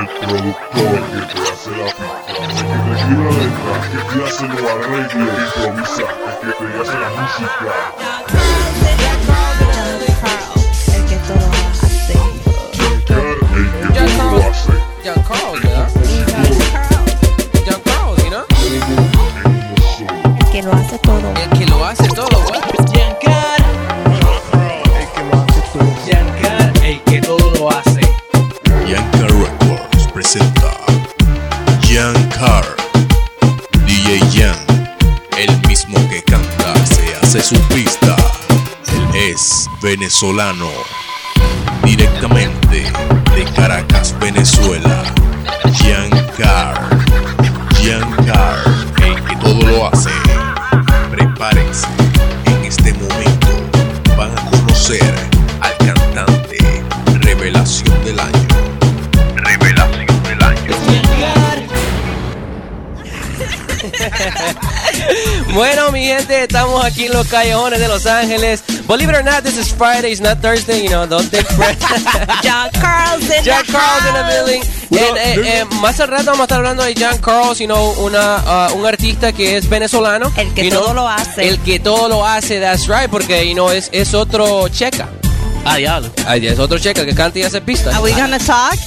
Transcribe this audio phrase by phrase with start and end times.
[0.00, 4.00] el productor que te hace la pista, el que te escribe la letra, el que
[4.08, 6.06] te hace los arreglos, improvisa,
[6.42, 8.59] el que te hace la música.
[36.22, 38.16] Canta, se hace su pista.
[38.92, 40.70] Él es venezolano,
[41.84, 42.84] directamente
[43.34, 45.02] de Caracas, Venezuela.
[45.74, 45.99] Jan
[65.54, 68.62] Bueno, mi gente, estamos aquí en los callejones de Los Ángeles.
[68.86, 71.46] Believe it or not, this is Friday, it's not Thursday, you know, don't take
[72.42, 74.62] John Carl's in John the Carl's in the building.
[74.90, 77.92] And, eh, eh, más al rato vamos a estar hablando de John Carlos, you know,
[78.04, 80.32] una, uh, un artista que es venezolano.
[80.36, 81.48] El que you know, todo lo hace.
[81.48, 85.08] El que todo lo hace, that's right, porque you know, es, es otro checa.
[85.64, 86.10] Ah, diablo.
[86.26, 87.94] Ay, es otro checa que canta y hace pistas.
[87.94, 88.78] Are we gonna talk?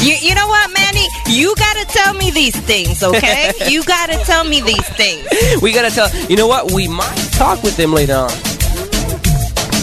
[0.00, 1.06] You, you know what, Manny?
[1.28, 3.52] You gotta tell me these things, okay?
[3.68, 5.26] you gotta tell me these things.
[5.62, 8.30] We gotta tell, you know what, we might talk with him later on.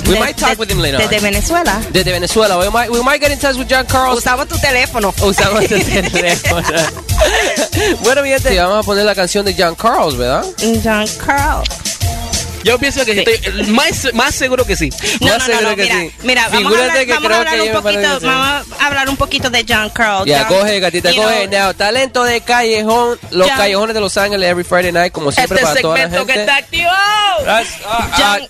[0.07, 1.03] We De- might talk de- with him later on.
[1.07, 1.81] Desde Venezuela.
[1.91, 2.57] Desde Venezuela.
[2.59, 4.17] We might, we might get in touch with John Carlos.
[4.23, 5.13] Usaba tu teléfono.
[5.21, 6.63] Usamos el teléfono.
[8.03, 10.45] bueno, mi gente, vamos a poner la canción de John Carlos, ¿verdad?
[10.83, 11.63] John Carl.
[12.67, 13.19] Yo pienso que sí.
[13.25, 14.89] Estoy más, más seguro que sí.
[15.21, 16.11] No, Más no, seguro no, que mira, sí.
[16.23, 19.65] mira, vamos a hablar, vamos a hablar un poquito, vamos a hablar un poquito de
[19.67, 20.25] John Carl.
[20.25, 21.47] Ya, John, coge, gatita, coge.
[21.47, 25.31] know, Now, talento de callejón, los John- callejones de Los Ángeles, every Friday night, como
[25.31, 26.33] siempre Este para toda la segmento gente.
[26.33, 27.45] que está.
[27.45, 27.67] That's-
[28.17, 28.47] John,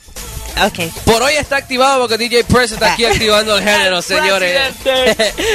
[0.66, 0.92] okay.
[1.06, 4.60] por hoy está activado porque DJ Press está aquí activando el género, señores.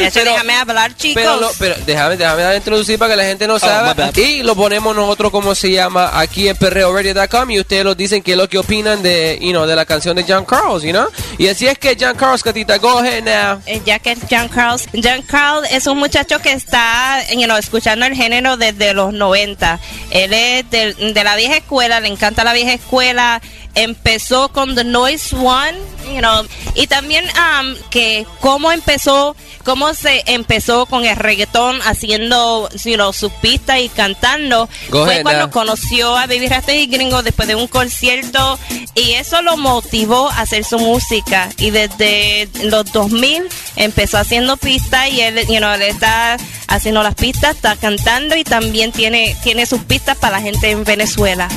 [0.00, 1.22] Eso, déjame hablar, chicos.
[1.22, 3.94] Pero, lo- pero déjame, déjame introducir para que la gente no my sabe.
[3.94, 4.16] bad.
[4.16, 8.32] y lo ponemos nosotros como se llama aquí en perreoradio.com y ustedes nos dicen qué
[8.32, 11.06] es lo que opinan de, you know, de la canción de John Carlos, you know?
[11.38, 13.60] Y así es que John Carlos, Catita, go ahead now.
[13.66, 17.56] Eh, ya que es John Carl, John Carl es un muchacho que está you know,
[17.56, 19.80] escuchando el género desde los 90.
[20.10, 23.40] Él es de, de la vieja escuela, le encanta la vieja escuela.
[23.74, 25.78] Empezó con The Noise One,
[26.12, 26.44] you know,
[26.74, 29.34] y también um, que cómo empezó,
[29.64, 34.68] cómo se empezó con el reggaetón haciendo you know, sus pistas y cantando.
[34.90, 35.50] Go Fue ahead cuando now.
[35.50, 38.58] conoció a Baby Rastas y Gringo después de un concierto
[38.94, 45.08] y eso lo motivó a hacer su música y desde los 2000 empezó haciendo pistas
[45.10, 46.36] y él, you know, él está
[46.68, 50.84] haciendo las pistas, está cantando y también tiene tiene sus pistas para la gente en
[50.84, 51.48] Venezuela.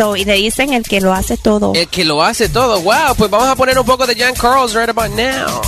[0.00, 1.74] So, y le dicen el que lo hace todo.
[1.74, 2.80] El que lo hace todo.
[2.80, 5.60] Wow, pues vamos a poner un poco de John Carlos right about now.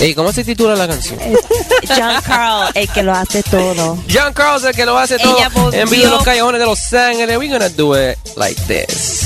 [0.00, 1.20] Ey, ¿cómo se titula la canción?
[1.86, 3.98] John Carl, el que lo hace todo.
[4.10, 5.36] John Carlos, el que lo hace todo.
[5.36, 7.36] Ella En vivo los callejones de Los Ángeles.
[7.36, 9.21] We're gonna do it like this.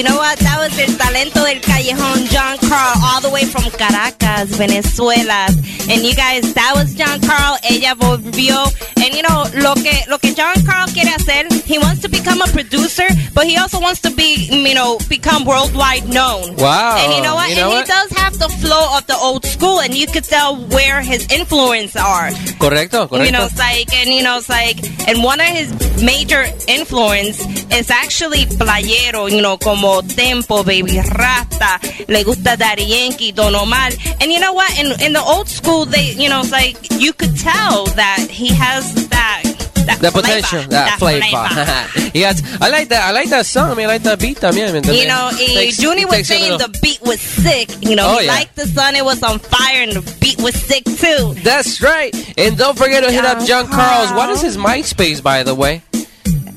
[0.00, 0.38] You know what?
[0.38, 5.44] That was el talento del callejón, John Carl, all the way from Caracas, Venezuela.
[5.90, 7.58] And you guys, that was John Carl.
[7.68, 8.64] Ella volvió.
[8.96, 12.40] And you know, lo que, lo que John Carl quiere hacer, he wants to become
[12.40, 16.56] a producer, but he also wants to be, you know, become worldwide known.
[16.56, 16.96] Wow.
[16.96, 17.50] And you know what?
[17.50, 17.86] You know and what?
[17.86, 21.30] he does have the flow of the old school, and you could tell where his
[21.30, 22.30] influence are.
[22.56, 23.26] Correcto, correcto.
[23.26, 25.68] You know, it's like, and you know, it's like, and one of his
[26.02, 27.40] major influence
[27.72, 33.90] is actually playero, you know, como Tempo, Baby Rasta, le gusta Daddy Yankee, Don Omar.
[34.20, 34.70] And you know what?
[34.78, 38.48] In, in the old school, they, you know, it's like, you could tell that he
[38.54, 39.42] has that.
[39.86, 42.10] that the flavor, potential, that, flavor.
[42.14, 43.02] yes, I like that.
[43.08, 43.70] I like that song.
[43.70, 44.72] I mean, I like that beat también.
[44.72, 45.00] ¿me entiendes?
[45.02, 47.68] You know, It eh, takes- Junie was saying the beat was sick.
[47.82, 48.34] You know, Oh, he yeah.
[48.34, 51.34] liked the sun, it was on fire, and the beat was sick too.
[51.42, 52.14] That's right.
[52.38, 54.12] And don't forget to hit up John Carlos.
[54.12, 55.82] What is his MySpace, by the way?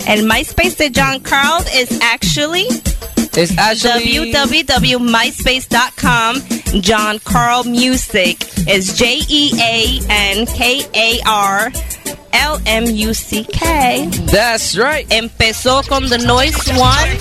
[0.06, 2.66] And MySpace de John Carl is actually
[3.36, 6.82] It's actually www.myspace.com.
[6.82, 11.72] John Carl Music is J E A N K A R
[12.34, 14.08] L M U C K.
[14.32, 15.08] That's right.
[15.10, 17.18] Empezó con the Noise One.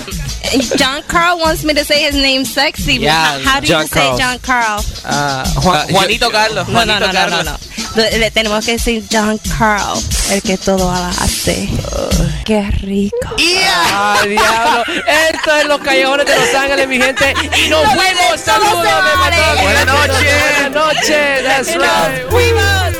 [0.77, 2.95] John Carl wants me to say his name sexy.
[2.95, 4.17] Yeah, how, how do John you Carl.
[4.17, 4.83] say John Carl?
[5.05, 6.67] Ah, Juan- Uh, Juanito Carlos.
[6.67, 7.55] No, no, Juanito no, no, no, no.
[7.95, 9.99] Le tenemos que decir John Carl,
[10.31, 11.69] el que todo hace.
[12.43, 13.35] Qué rico.
[13.67, 14.83] ¡Ah, diablo!
[15.31, 17.33] Esto es los callejones de Los Ángeles, mi gente.
[17.63, 18.39] Y nos fuimos.
[18.43, 18.87] Saludos.
[19.61, 20.25] Buenas noches.
[20.61, 21.43] Buenas noches.
[21.43, 22.29] That's nos right.
[22.31, 22.92] fuimos.